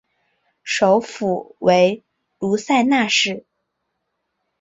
[0.63, 2.03] 首府为
[2.39, 3.45] 卢塞纳市。